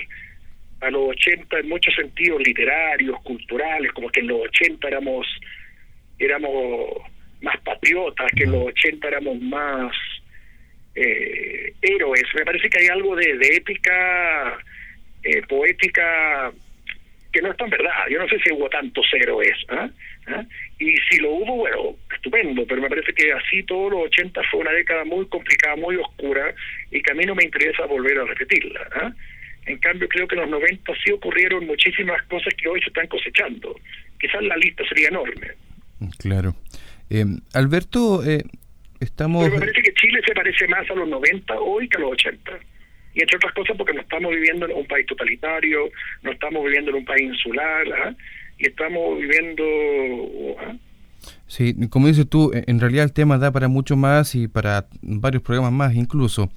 a 0.81 0.91
los 0.91 1.11
80 1.11 1.59
en 1.59 1.69
muchos 1.69 1.95
sentidos 1.95 2.41
literarios, 2.43 3.21
culturales, 3.23 3.93
como 3.93 4.09
que 4.11 4.21
en 4.21 4.29
los 4.29 4.41
80 4.43 4.89
éramos 4.89 5.27
éramos 6.19 7.03
más 7.41 7.57
patriotas, 7.61 8.31
que 8.37 8.45
en 8.45 8.53
los 8.53 8.67
80 8.67 9.09
éramos 9.09 9.41
más 9.41 9.93
eh, 10.95 11.73
héroes. 11.81 12.25
Me 12.35 12.45
parece 12.45 12.69
que 12.69 12.81
hay 12.81 12.89
algo 12.89 13.15
de, 13.15 13.37
de 13.39 13.57
épica 13.57 14.59
eh, 15.23 15.43
poética 15.49 16.53
que 17.33 17.43
no 17.43 17.51
es 17.51 17.57
tan 17.57 17.71
verdad. 17.71 18.09
Yo 18.11 18.19
no 18.19 18.29
sé 18.29 18.39
si 18.41 18.53
hubo 18.53 18.69
tantos 18.69 19.07
héroes. 19.13 19.57
¿ah? 19.69 19.89
¿Ah? 20.27 20.45
Y 20.79 20.97
si 21.09 21.19
lo 21.19 21.31
hubo, 21.31 21.57
bueno, 21.57 21.97
estupendo, 22.15 22.67
pero 22.67 22.83
me 22.83 22.89
parece 22.89 23.13
que 23.13 23.33
así 23.33 23.63
todos 23.65 23.93
los 23.93 24.07
80 24.07 24.41
fue 24.51 24.61
una 24.61 24.73
década 24.73 25.05
muy 25.05 25.27
complicada, 25.27 25.77
muy 25.77 25.97
oscura, 25.97 26.55
y 26.91 27.01
que 27.03 27.13
a 27.13 27.15
mí 27.15 27.25
no 27.25 27.35
me 27.35 27.45
interesa 27.45 27.87
volver 27.87 28.19
a 28.19 28.25
repetirla. 28.25 28.89
¿ah? 28.93 29.13
En 29.69 29.79
cambio, 29.79 30.09
creo 30.09 30.27
que 30.27 30.35
en 30.35 30.41
los 30.43 30.51
90 30.51 30.93
sí 31.05 31.13
ocurrieron 31.13 31.67
muchísimas 31.67 32.23
cosas 32.25 32.55
que 32.55 32.69
hoy 32.69 32.81
se 32.81 32.89
están 32.89 33.07
cosechando. 33.07 33.77
Quizás 34.19 34.43
la 34.43 34.57
lista 34.57 34.83
sería 34.89 35.09
enorme. 35.09 35.49
Claro. 36.19 36.57
Eh, 37.11 37.27
Alberto, 37.53 38.25
eh, 38.25 38.45
estamos... 38.99 39.45
Pero 39.45 39.57
me 39.57 39.67
parece 39.67 39.83
que 39.83 39.93
Chile 39.93 40.21
se 40.27 40.35
parece 40.35 40.67
más 40.69 40.91
a 40.91 40.95
los 40.95 41.07
90 41.07 41.55
hoy 41.61 41.87
que 41.89 41.99
a 41.99 42.01
los 42.01 42.13
80. 42.13 42.59
Y 43.15 43.21
entre 43.21 43.37
otras 43.37 43.53
cosas 43.53 43.77
porque 43.77 43.93
no 43.93 44.01
estamos 44.01 44.31
viviendo 44.31 44.65
en 44.65 44.73
un 44.73 44.87
país 44.87 45.07
totalitario, 45.07 45.91
no 46.23 46.33
estamos 46.33 46.65
viviendo 46.65 46.91
en 46.91 46.97
un 46.97 47.05
país 47.05 47.23
insular, 47.23 47.87
¿ah? 47.93 48.15
y 48.59 48.69
estamos 48.69 49.19
viviendo... 49.19 49.65
¿ah? 50.61 50.77
Sí, 51.47 51.75
como 51.91 52.07
dices 52.07 52.29
tú, 52.29 52.53
en 52.55 52.81
realidad 52.81 53.05
el 53.05 53.13
tema 53.13 53.37
da 53.37 53.53
para 53.53 53.69
mucho 53.69 53.97
más 53.97 54.35
y 54.35 54.49
para 54.49 54.87
varios 55.03 55.43
programas 55.43 55.73
más 55.73 55.95
incluso. 55.95 56.51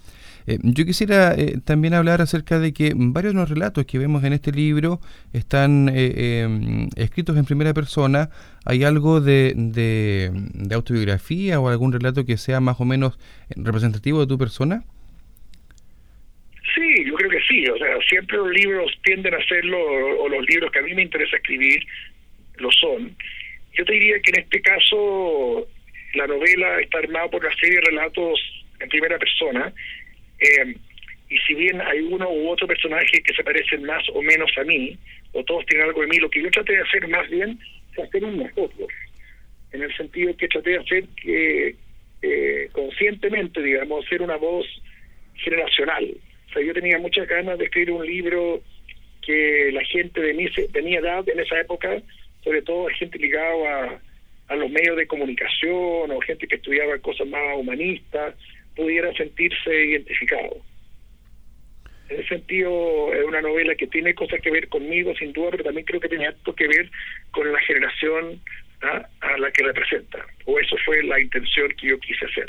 Eh, 0.48 0.58
yo 0.64 0.86
quisiera 0.86 1.34
eh, 1.34 1.56
también 1.66 1.94
hablar 1.94 2.22
acerca 2.22 2.60
de 2.60 2.74
que 2.74 2.94
varios 2.96 3.34
de 3.34 3.40
los 3.40 3.50
relatos 3.50 3.86
que 3.86 4.00
vemos 4.00 4.24
en 4.24 4.34
este 4.34 4.52
libro 4.52 5.00
están 5.34 5.90
eh, 5.90 6.42
em, 6.42 6.90
escritos 6.96 7.38
en 7.38 7.46
primera 7.46 7.74
persona. 7.74 8.30
¿Hay 8.66 8.84
algo 8.84 9.22
de, 9.22 9.54
de, 9.56 10.32
autobiografía 10.74 11.60
o 11.60 11.70
algún 11.70 11.94
relato 11.94 12.26
que 12.26 12.38
sea 12.38 12.60
más 12.60 12.80
o 12.80 12.86
menos 12.86 13.18
representativo 13.56 14.20
de 14.22 14.28
tu 14.28 14.38
persona? 14.38 14.84
Sí, 16.76 17.06
yo 17.06 17.16
creo 17.16 17.30
que 17.30 17.42
sí. 17.48 17.68
O 17.68 17.78
sea, 17.78 17.98
siempre 18.08 18.38
los 18.38 18.52
libros 18.52 18.92
tienden 19.04 19.34
a 19.34 19.46
serlo, 19.46 19.78
o 20.20 20.30
los 20.30 20.46
libros 20.48 20.72
que 20.72 20.80
a 20.80 20.84
mí 20.84 20.94
me 20.94 21.04
interesa 21.04 21.36
escribir 21.38 21.84
lo 22.58 22.72
son. 22.72 23.16
Yo 23.74 23.86
te 23.86 23.94
diría 23.94 24.20
que 24.22 24.32
en 24.32 24.40
este 24.42 24.62
caso 24.62 25.68
la 26.14 26.28
novela 26.28 26.80
está 26.82 27.00
armada 27.00 27.30
por 27.30 27.44
una 27.44 27.56
serie 27.56 27.76
de 27.76 27.86
relatos 27.90 28.40
en 28.80 28.90
primera 28.90 29.18
persona. 29.18 29.74
Eh, 30.42 30.76
y 31.30 31.38
si 31.48 31.54
bien 31.54 31.80
hay 31.82 32.02
uno 32.02 32.30
u 32.30 32.50
otro 32.50 32.68
personaje 32.68 33.24
que 33.24 33.34
se 33.34 33.44
parecen 33.44 33.84
más 33.84 34.04
o 34.14 34.22
menos 34.22 34.52
a 34.58 34.64
mí, 34.64 34.98
o 35.32 35.44
todos 35.46 35.66
tienen 35.66 35.88
algo 35.88 36.02
de 36.02 36.08
mí, 36.08 36.18
lo 36.18 36.30
que 36.30 36.44
yo 36.44 36.52
traté 36.52 36.74
de 36.74 36.82
hacer 36.82 37.08
más 37.08 37.30
bien 37.30 37.58
es 37.94 38.04
hacer 38.04 38.26
un 38.26 38.38
nosotros, 38.38 38.90
en 39.72 39.82
el 39.82 39.96
sentido 39.96 40.36
que 40.36 40.50
traté 40.50 40.72
de 40.72 40.80
hacer 40.80 41.04
que 41.16 41.76
eh, 42.22 42.70
conscientemente, 42.74 43.62
digamos, 43.62 44.06
ser 44.08 44.22
una 44.22 44.36
voz 44.36 44.66
generacional. 45.36 46.12
O 46.50 46.54
sea, 46.54 46.62
yo 46.62 46.74
tenía 46.74 47.00
muchas 47.00 47.28
ganas 47.28 47.58
de 47.58 47.66
escribir 47.66 47.92
un 47.92 48.06
libro 48.06 48.62
que 49.22 49.72
la 49.72 49.84
gente 49.86 50.20
de 50.20 50.34
mi, 50.34 50.48
de 50.48 50.82
mi 50.82 50.96
edad 50.96 51.28
en 51.30 51.40
esa 51.40 51.60
época, 51.60 52.02
sobre 52.44 52.62
todo 52.62 52.88
gente 52.88 53.18
ligada 53.18 54.02
a 54.48 54.56
los 54.56 54.70
medios 54.70 54.98
de 54.98 55.08
comunicación 55.08 56.12
o 56.12 56.20
gente 56.20 56.48
que 56.48 56.56
estudiaba 56.56 56.98
cosas 57.00 57.28
más 57.28 57.58
humanistas, 57.58 58.36
pudiera 58.76 59.14
sentirse 59.14 59.86
identificado. 59.86 60.58
En 62.10 62.20
ese 62.20 62.28
sentido, 62.28 63.14
es 63.14 63.24
una 63.26 63.42
novela 63.42 63.74
que 63.76 63.88
tiene 63.88 64.14
cosas 64.14 64.42
que 64.42 64.52
ver 64.52 64.68
conmigo, 64.68 65.14
sin 65.16 65.32
duda, 65.32 65.52
pero 65.52 65.64
también 65.64 65.86
creo 65.86 66.02
que 66.02 66.10
tiene 66.10 66.28
algo 66.28 66.54
que 66.56 66.68
ver 66.68 66.92
con 67.32 67.52
la 67.52 67.60
generación 67.62 68.42
¿ah? 68.82 69.08
a 69.22 69.38
la 69.38 69.52
que 69.52 69.64
representa. 69.64 70.20
O 70.46 70.60
eso 70.60 70.76
fue 70.86 71.04
la 71.04 71.20
intención 71.20 71.70
que 71.80 71.88
yo 71.88 72.00
quise 72.00 72.26
hacer. 72.26 72.48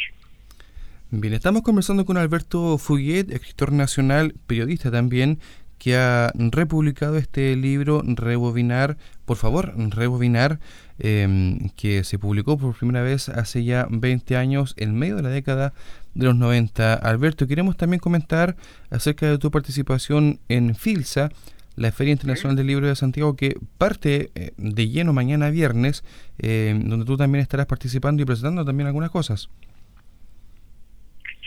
Bien, 1.10 1.34
estamos 1.34 1.62
conversando 1.62 2.04
con 2.04 2.16
Alberto 2.16 2.78
Fuguet, 2.78 3.30
escritor 3.30 3.70
nacional, 3.70 4.32
periodista 4.46 4.90
también, 4.90 5.38
que 5.78 5.96
ha 5.96 6.32
republicado 6.34 7.18
este 7.18 7.54
libro 7.56 8.02
Rebobinar, 8.04 8.96
por 9.24 9.36
favor, 9.36 9.74
Rebobinar, 9.76 10.58
em, 10.98 11.70
que 11.76 12.04
se 12.04 12.18
publicó 12.18 12.56
por 12.56 12.76
primera 12.76 13.02
vez 13.02 13.28
hace 13.28 13.62
ya 13.64 13.86
20 13.90 14.36
años, 14.36 14.74
en 14.78 14.96
medio 14.96 15.16
de 15.16 15.22
la 15.22 15.28
década 15.28 15.74
de 16.14 16.26
los 16.26 16.36
90. 16.36 16.94
Alberto, 16.94 17.46
queremos 17.46 17.76
también 17.76 18.00
comentar 18.00 18.56
acerca 18.90 19.30
de 19.30 19.38
tu 19.38 19.50
participación 19.50 20.38
en 20.48 20.74
FILSA, 20.74 21.30
la 21.76 21.90
Feria 21.90 22.12
Internacional 22.12 22.56
del 22.56 22.66
Libro 22.66 22.86
de 22.86 22.94
Santiago, 22.96 23.36
que 23.36 23.56
parte 23.78 24.30
eh, 24.34 24.50
de 24.56 24.88
lleno 24.88 25.12
mañana 25.12 25.50
viernes, 25.50 26.04
em, 26.38 26.88
donde 26.88 27.06
tú 27.06 27.16
también 27.16 27.42
estarás 27.42 27.66
participando 27.66 28.22
y 28.22 28.26
presentando 28.26 28.64
también 28.64 28.86
algunas 28.86 29.10
cosas. 29.10 29.48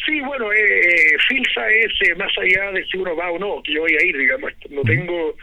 Sí, 0.06 0.22
bueno, 0.22 0.52
eh, 0.54 1.18
Filsa 1.28 1.68
es 1.70 1.92
eh, 2.08 2.16
más 2.16 2.32
allá 2.38 2.72
de 2.72 2.86
si 2.86 2.98
uno 2.98 3.16
va 3.16 3.32
o 3.32 3.40
no, 3.40 3.64
que 3.64 3.74
yo 3.74 3.82
voy 3.82 3.94
a 3.94 4.06
ir, 4.06 4.16
digamos, 4.16 4.52
no 4.70 4.82
tengo, 4.84 5.36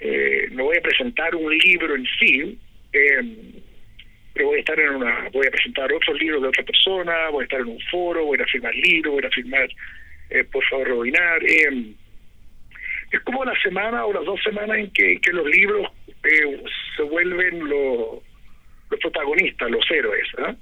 eh, 0.00 0.48
no 0.52 0.64
voy 0.64 0.78
a 0.78 0.80
presentar 0.80 1.34
un 1.34 1.56
libro 1.58 1.94
en 1.94 2.06
sí, 2.18 2.58
eh, 2.92 3.61
pero 4.34 4.46
voy 4.46 4.56
a 4.56 4.60
estar 4.60 4.78
en 4.78 4.94
una, 4.96 5.28
voy 5.32 5.46
a 5.46 5.50
presentar 5.50 5.92
otros 5.92 6.18
libros 6.20 6.42
de 6.42 6.48
otra 6.48 6.64
persona, 6.64 7.28
voy 7.30 7.42
a 7.42 7.44
estar 7.44 7.60
en 7.60 7.68
un 7.68 7.80
foro, 7.90 8.24
voy 8.24 8.38
a 8.40 8.46
firmar 8.46 8.74
libros, 8.74 9.14
voy 9.14 9.24
a 9.24 9.30
firmar, 9.30 9.68
eh, 10.30 10.44
por 10.44 10.64
favor, 10.64 10.88
Robinar. 10.88 11.42
Eh, 11.44 11.94
es 13.12 13.20
como 13.20 13.44
la 13.44 13.58
semana 13.60 14.06
o 14.06 14.12
las 14.12 14.24
dos 14.24 14.40
semanas 14.42 14.78
en 14.78 14.90
que, 14.90 15.20
que 15.20 15.32
los 15.32 15.46
libros 15.46 15.86
eh, 16.24 16.62
se 16.96 17.02
vuelven 17.02 17.68
los, 17.68 18.22
los 18.90 19.00
protagonistas, 19.00 19.70
los 19.70 19.84
héroes, 19.90 20.26
¿ah? 20.38 20.54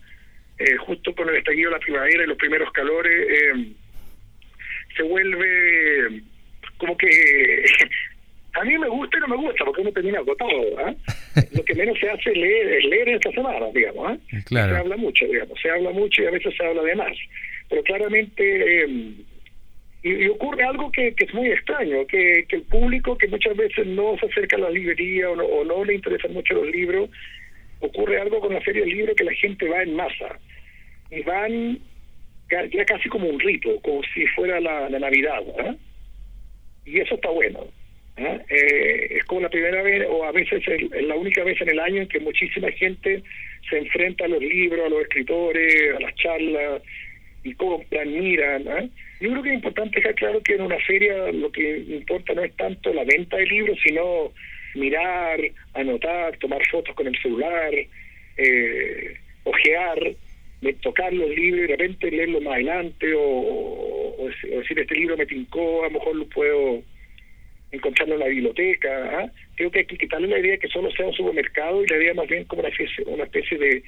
eh, 0.59 0.77
justo 0.79 1.15
con 1.15 1.29
el 1.29 1.37
estallido 1.37 1.71
de 1.71 1.77
la 1.77 1.81
primavera 1.81 2.25
y 2.25 2.27
los 2.27 2.39
primeros 2.39 2.73
calores, 2.73 3.29
eh, 3.31 3.73
se 4.97 5.03
vuelve 5.05 6.23
como 6.77 6.97
que 6.97 7.09
a 8.55 8.65
mí 8.65 8.79
me 8.79 8.89
gusta 8.89 9.17
y 9.17 9.21
no 9.21 9.29
me 9.29 9.37
gusta 9.37 9.65
porque 9.65 9.83
uno 9.83 9.93
termina 9.93 10.19
agotado. 10.19 10.89
¿eh? 10.89 10.97
Lo 11.53 11.65
que 11.65 11.75
menos 11.75 11.99
se 11.99 12.11
hace 12.11 12.33
leer, 12.33 12.73
es 12.73 12.85
leer 12.85 13.09
en 13.09 13.15
esta 13.17 13.31
semana, 13.33 13.67
digamos. 13.73 14.13
¿eh? 14.13 14.41
Se 14.49 14.59
habla 14.59 14.97
mucho, 14.97 15.27
digamos, 15.27 15.61
se 15.61 15.71
habla 15.71 15.91
mucho 15.91 16.23
y 16.23 16.27
a 16.27 16.31
veces 16.31 16.55
se 16.57 16.65
habla 16.65 16.83
de 16.83 16.95
más. 16.97 17.17
Pero 17.69 17.83
claramente, 17.83 18.85
eh, 18.85 19.15
y, 20.03 20.27
ocurre 20.29 20.65
algo 20.65 20.91
que, 20.91 21.15
que, 21.15 21.25
es 21.25 21.35
muy 21.35 21.51
extraño, 21.51 22.07
que, 22.07 22.45
que 22.49 22.57
el 22.57 22.63
público 22.63 23.17
que 23.17 23.29
muchas 23.29 23.57
veces 23.57 23.87
no 23.87 24.17
se 24.19 24.27
acerca 24.27 24.57
a 24.57 24.61
la 24.61 24.71
librería 24.71 25.31
o 25.31 25.37
no, 25.37 25.45
o 25.45 25.65
no 25.65 25.85
le 25.85 25.95
interesan 25.95 26.33
mucho 26.33 26.55
los 26.55 26.67
libros, 26.67 27.11
ocurre 27.81 28.21
algo 28.21 28.41
con 28.41 28.55
la 28.55 28.61
feria 28.61 28.83
del 28.83 28.91
libro 28.91 29.15
que 29.15 29.25
la 29.25 29.35
gente 29.35 29.69
va 29.69 29.83
en 29.83 29.95
masa 29.95 30.39
y 31.11 31.23
van 31.23 31.79
ya 32.51 32.85
casi 32.85 33.09
como 33.09 33.29
un 33.29 33.39
rito, 33.39 33.81
como 33.81 34.03
si 34.15 34.27
fuera 34.29 34.61
la, 34.61 34.89
la 34.89 34.99
Navidad. 34.99 35.41
¿eh? 35.59 35.77
Y 36.85 37.01
eso 37.01 37.15
está 37.15 37.31
bueno. 37.31 37.67
¿Eh? 38.21 38.41
Eh, 38.49 39.17
es 39.19 39.25
como 39.25 39.43
la 39.43 39.49
primera 39.49 39.83
vez, 39.83 40.07
o 40.09 40.25
a 40.25 40.33
veces 40.33 40.63
es 40.67 41.03
la 41.07 41.15
única 41.15 41.43
vez 41.45 41.61
en 41.61 41.71
el 41.71 41.81
año 41.81 42.03
en 42.03 42.09
que 42.09 42.21
muchísima 42.21 42.71
gente 42.73 43.23
se 43.69 43.79
enfrenta 43.79 44.25
a 44.25 44.29
los 44.29 44.43
libros, 44.43 44.87
a 44.87 44.89
los 44.89 45.03
escritores, 45.03 45.95
a 45.97 46.01
las 46.01 46.15
charlas, 46.17 46.83
y 47.43 47.55
compran, 47.55 48.13
miran. 48.13 48.67
¿eh? 48.69 48.91
Yo 49.21 49.31
creo 49.31 49.43
que 49.43 49.49
es 49.51 49.55
importante 49.57 49.97
dejar 49.97 50.15
claro 50.15 50.43
que 50.43 50.55
en 50.55 50.63
una 50.63 50.79
feria 50.81 51.33
lo 51.33 51.51
que 51.51 51.79
importa 51.79 52.35
no 52.35 52.43
es 52.43 52.55
tanto 52.57 52.93
la 52.93 53.05
venta 53.05 53.37
de 53.37 53.47
libros, 53.47 53.79
sino 53.83 54.33
mirar, 54.75 55.41
anotar, 55.75 56.37
tomar 56.39 56.61
fotos 56.71 56.95
con 56.95 57.07
el 57.07 57.19
celular, 57.21 57.73
eh, 58.37 59.17
ojear, 59.45 59.99
tocar 60.83 61.13
los 61.13 61.31
libros 61.31 61.65
y 61.65 61.67
de 61.69 61.77
repente 61.77 62.11
leerlo 62.11 62.41
más 62.41 62.55
adelante 62.55 63.15
o, 63.15 63.21
o, 63.23 64.29
decir 64.29 64.79
este 64.79 64.95
libro 64.95 65.17
me 65.17 65.27
tincó, 65.27 65.85
a 65.85 65.89
lo 65.89 65.99
mejor 65.99 66.17
lo 66.17 66.27
puedo 66.27 66.83
encontrarlo 67.73 68.15
en 68.15 68.21
la 68.21 68.27
biblioteca. 68.27 69.21
¿ah? 69.21 69.33
Creo 69.57 69.71
que 69.71 69.81
hay 69.81 69.87
que 69.87 69.99
quitarle 69.99 70.29
la 70.29 70.39
idea 70.39 70.59
que 70.59 70.69
solo 70.69 70.91
sea 70.93 71.07
un 71.07 71.15
supermercado 71.15 71.83
y 71.83 71.89
la 71.89 71.97
idea 71.97 72.15
más 72.15 72.29
bien 72.29 72.45
como 72.45 72.61
una 72.61 72.69
especie, 72.71 73.05
una 73.07 73.25
especie 73.25 73.59
de, 73.59 73.83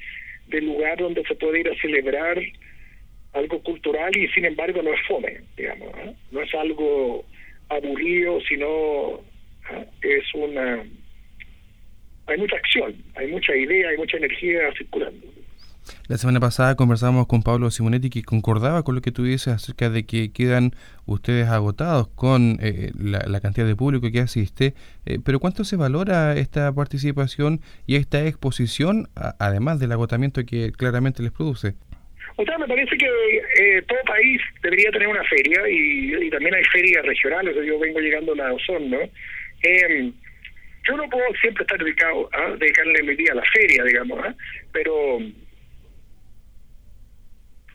de 0.47 0.61
lugar 0.61 0.97
donde 0.97 1.23
se 1.23 1.35
puede 1.35 1.61
ir 1.61 1.69
a 1.69 1.81
celebrar 1.81 2.41
algo 3.33 3.61
cultural 3.63 4.15
y 4.15 4.27
sin 4.29 4.45
embargo 4.45 4.81
no 4.81 4.93
es 4.93 4.99
fome, 5.07 5.41
digamos, 5.57 5.91
no 6.31 6.41
es 6.41 6.53
algo 6.53 7.25
aburrido, 7.69 8.39
sino 8.41 9.21
es 10.01 10.33
una... 10.35 10.83
Hay 12.25 12.37
mucha 12.37 12.55
acción, 12.55 12.95
hay 13.15 13.27
mucha 13.27 13.55
idea, 13.55 13.89
hay 13.89 13.97
mucha 13.97 14.17
energía 14.17 14.71
circulando. 14.77 15.27
La 16.07 16.17
semana 16.17 16.39
pasada 16.39 16.75
conversábamos 16.75 17.27
con 17.27 17.43
Pablo 17.43 17.71
Simonetti 17.71 18.09
que 18.09 18.23
concordaba 18.23 18.83
con 18.83 18.95
lo 18.95 19.01
que 19.01 19.11
tú 19.11 19.23
dices 19.23 19.53
acerca 19.53 19.89
de 19.89 20.05
que 20.05 20.31
quedan 20.31 20.71
ustedes 21.05 21.47
agotados 21.47 22.07
con 22.09 22.57
eh, 22.61 22.91
la, 22.95 23.39
cantidad 23.41 23.67
de 23.67 23.75
público 23.75 24.11
que 24.11 24.19
asiste, 24.19 24.73
eh, 25.05 25.19
pero 25.23 25.39
¿cuánto 25.39 25.63
se 25.63 25.75
valora 25.75 26.35
esta 26.35 26.73
participación 26.73 27.59
y 27.85 27.95
esta 27.95 28.25
exposición, 28.25 29.07
además 29.39 29.79
del 29.79 29.91
agotamiento 29.91 30.45
que 30.45 30.71
claramente 30.71 31.23
les 31.23 31.31
produce? 31.31 31.75
O 32.35 32.43
sea, 32.45 32.57
me 32.57 32.67
parece 32.67 32.97
que 32.97 33.05
eh, 33.05 33.81
todo 33.87 33.99
país 34.07 34.41
debería 34.61 34.89
tener 34.91 35.07
una 35.07 35.23
feria 35.25 35.61
y, 35.69 36.29
también 36.29 36.55
hay 36.55 36.63
ferias 36.65 37.05
regionales, 37.05 37.55
yo 37.65 37.79
vengo 37.79 37.99
llegando 37.99 38.33
a 38.33 38.35
la 38.35 38.49
¿no? 38.49 38.97
Em, 39.61 40.11
yo 40.87 40.97
no 40.97 41.07
puedo 41.09 41.25
siempre 41.41 41.63
estar 41.63 41.77
dedicado 41.77 42.29
a 42.33 42.55
dedicarle 42.55 43.03
mi 43.03 43.15
día 43.15 43.33
a 43.33 43.35
la 43.35 43.43
feria, 43.53 43.83
digamos, 43.83 44.19
¿ah? 44.23 44.35
pero 44.71 45.19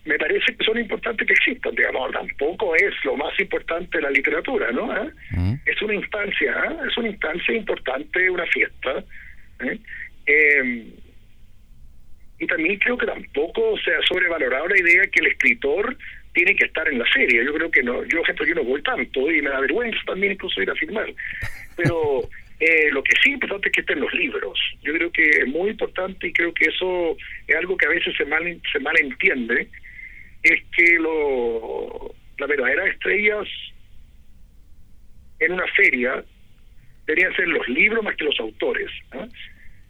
me 0.09 0.19
parece 0.19 0.57
que 0.57 0.65
son 0.65 0.79
importantes 0.79 1.27
que 1.27 1.35
existan, 1.35 1.75
digamos, 1.75 2.11
tampoco 2.13 2.75
es 2.75 2.95
lo 3.05 3.15
más 3.15 3.39
importante 3.39 3.99
de 3.99 4.03
la 4.03 4.11
literatura, 4.11 4.73
¿no? 4.73 4.91
¿Eh? 4.97 5.11
Mm. 5.33 5.55
Es 5.67 5.83
una 5.83 5.95
instancia, 5.95 6.51
¿eh? 6.51 6.77
es 6.89 6.97
una 6.97 7.09
instancia 7.09 7.55
importante, 7.55 8.31
una 8.31 8.47
fiesta. 8.47 9.05
¿eh? 9.61 9.79
Em, 10.25 10.91
y 12.39 12.47
también 12.47 12.79
creo 12.79 12.97
que 12.97 13.05
tampoco 13.05 13.77
se 13.85 13.95
ha 13.95 14.01
sobrevalorado 14.09 14.69
la 14.69 14.81
idea 14.81 15.03
que 15.13 15.21
el 15.21 15.27
escritor 15.27 15.95
tiene 16.33 16.57
que 16.57 16.65
estar 16.65 16.89
en 16.89 17.01
la 17.01 17.13
serie. 17.13 17.45
Yo 17.45 17.53
creo 17.53 17.71
que 17.71 17.83
no, 17.83 18.03
yo 18.05 18.23
ejemplo, 18.23 18.47
yo 18.47 18.55
no 18.55 18.65
voy 18.65 18.83
tanto 18.83 19.31
y 19.31 19.43
me 19.43 19.51
da 19.51 19.61
vergüenza 19.61 19.99
también 20.07 20.33
incluso 20.33 20.63
ir 20.63 20.71
a 20.71 20.75
firmar. 20.75 21.13
Pero 21.77 22.23
eh, 22.61 22.89
lo 22.93 23.03
que 23.03 23.13
sí 23.23 23.29
es 23.29 23.35
importante 23.35 23.69
es 23.69 23.73
que 23.73 23.81
estén 23.83 24.01
los 24.01 24.15
libros. 24.15 24.59
Yo 24.83 24.95
creo 24.95 25.13
que 25.13 25.29
es 25.29 25.49
muy 25.49 25.69
importante 25.69 26.29
y 26.29 26.33
creo 26.33 26.55
que 26.55 26.65
eso 26.65 27.15
es 27.47 27.57
algo 27.57 27.77
que 27.77 27.87
a 27.87 27.91
veces 27.91 28.17
se 28.17 28.25
mal 28.25 28.59
se 28.73 28.79
malentiende 28.79 29.69
es 30.49 30.63
que 30.77 30.99
lo, 30.99 32.15
las 32.39 32.49
verdaderas 32.49 32.89
estrellas 32.89 33.47
en 35.41 35.53
una 35.53 35.67
feria 35.69 36.25
deberían 37.07 37.35
ser 37.35 37.49
los 37.49 37.67
libros 37.69 38.05
más 38.05 38.17
que 38.17 38.25
los 38.25 38.39
autores. 38.41 38.91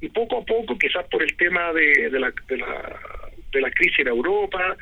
Y 0.01 0.09
poco 0.09 0.39
a 0.39 0.45
poco, 0.45 0.79
quizás 0.79 1.05
por 1.11 1.23
el 1.23 1.37
tema 1.37 1.73
de, 1.73 2.11
de, 2.11 2.21
la, 2.21 2.33
de, 2.49 2.57
la, 2.57 3.01
de 3.53 3.61
la 3.61 3.71
crisis 3.71 3.99
en 3.99 4.09
Europa, 4.09 4.77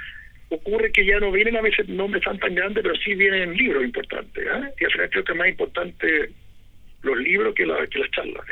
ocurre 0.51 0.93
que 0.93 1.05
ya 1.05 1.19
no 1.19 1.33
vienen 1.33 1.57
a 1.57 1.63
veces 1.63 1.89
nombres 1.89 2.23
tan 2.23 2.39
tan 2.39 2.55
grandes, 2.55 2.83
pero 2.83 2.95
sí 2.97 3.15
vienen 3.15 3.55
libros 3.57 3.83
importantes. 3.83 4.45
¿eh? 4.45 4.73
Y 4.79 4.85
al 4.85 4.93
final 4.93 5.11
creo 5.11 5.25
que 5.25 5.33
es 5.33 5.39
más 5.39 5.49
importante 5.49 6.31
los 7.03 7.17
libros 7.19 7.55
que, 7.55 7.65
la, 7.65 7.87
que 7.87 7.99
las 7.99 8.11
charlas. 8.11 8.45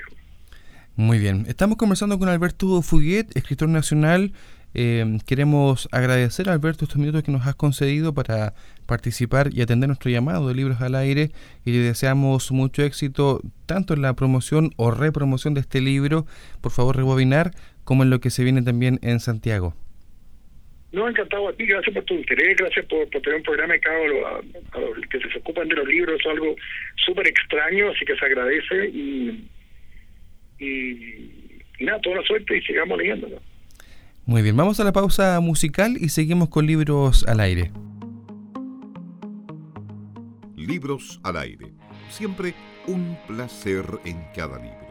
Muy 0.97 1.19
bien. 1.19 1.45
Estamos 1.49 1.77
conversando 1.77 2.19
con 2.19 2.29
Alberto 2.29 2.81
Fuguet, 2.81 3.37
escritor 3.37 3.69
nacional. 3.69 4.33
Eh, 4.75 5.05
queremos 5.27 5.89
agradecer, 5.93 6.49
Alberto, 6.49 6.85
estos 6.85 6.99
minutos 6.99 7.23
que 7.23 7.31
nos 7.31 7.47
has 7.47 7.55
concedido 7.55 8.13
para 8.13 8.55
participar 8.87 9.49
y 9.53 9.63
atender 9.63 9.89
nuestro 9.89 10.11
llamado 10.11 10.49
de 10.49 10.55
Libros 10.55 10.81
al 10.81 10.97
Aire 10.97 11.31
y 11.65 11.73
le 11.73 11.79
deseamos 11.79 12.51
mucho 12.51 12.83
éxito 12.83 13.41
tanto 13.67 13.95
en 13.95 14.03
la 14.03 14.15
promoción 14.15 14.73
o 14.77 14.91
repromoción 14.91 15.55
de 15.55 15.61
este 15.61 15.81
libro, 15.81 16.27
por 16.61 16.73
favor 16.73 16.97
rebobinar, 16.97 17.53
como 17.85 18.03
en 18.03 18.11
lo 18.11 18.19
que 18.19 18.31
se 18.31 18.43
viene 18.43 18.63
también 18.63 18.99
en 19.03 19.21
Santiago. 19.21 19.75
No, 20.91 21.09
encantado 21.09 21.49
a 21.49 21.53
ti, 21.53 21.67
gracias 21.67 21.93
por 21.93 22.05
tu 22.05 22.15
interés, 22.15 22.57
gracias 22.57 22.87
por, 22.87 23.09
tener 23.09 23.35
un 23.35 23.43
programa 23.43 23.75
que 23.79 23.89
a, 23.89 24.77
a, 24.77 24.81
los 24.81 25.07
que 25.11 25.19
se 25.19 25.39
ocupan 25.39 25.69
de 25.69 25.75
los 25.75 25.89
libros, 25.89 26.21
es 26.21 26.27
algo 26.27 26.55
súper 27.05 27.27
extraño, 27.27 27.91
así 27.91 28.05
que 28.05 28.17
se 28.17 28.25
agradece 28.25 28.89
y, 28.91 29.49
y, 30.61 31.85
nada, 31.85 32.01
toda 32.01 32.17
la 32.17 32.23
suerte 32.23 32.57
y 32.57 32.63
sigamos 32.63 32.97
leyéndolo. 32.99 33.41
Muy 34.27 34.41
bien, 34.41 34.57
vamos 34.57 34.81
a 34.81 34.85
la 34.85 34.93
pausa 34.93 35.39
musical 35.41 35.99
y 36.01 36.09
seguimos 36.09 36.49
con 36.49 36.67
libros 36.67 37.27
al 37.29 37.41
aire. 37.41 37.73
Libros 40.57 41.21
al 41.23 41.37
aire, 41.37 41.75
siempre 42.09 42.55
un 42.87 43.19
placer 43.27 43.85
en 44.07 44.25
cada 44.35 44.59
libro. 44.59 44.84